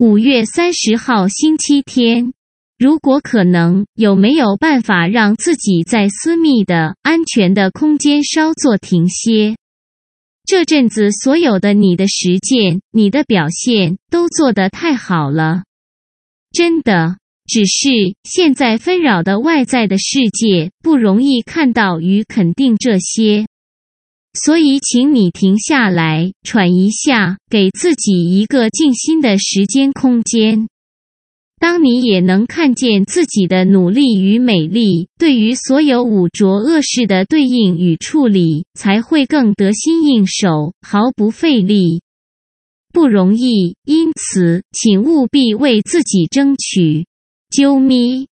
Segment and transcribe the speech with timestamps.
[0.00, 2.32] 五月三十号星期天，
[2.78, 9.56] 如果可能，有没有办法让自己在私密的、安全的空间稍作停歇？
[10.46, 15.64] 这阵子所有的你的实践、你的表现都做得太好了，
[16.52, 17.16] 真的。
[17.44, 17.88] 只是
[18.22, 23.47] 现在纷扰的外在的世界不容易看到与肯定这些，
[24.44, 30.68] 所以请你停下来，喘一下，给自己一个静心的时间空间。
[31.58, 42.02] 当你也能看见自己的努力与美丽，对于所有污浊恶事的对应与处理，才会更得心应手，毫不费力。
[42.92, 47.06] 不容易，因此，请务必为自己争取。
[47.50, 48.28] 啾咪。